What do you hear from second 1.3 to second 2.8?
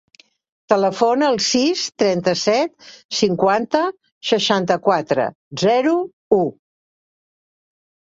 al sis, trenta-set,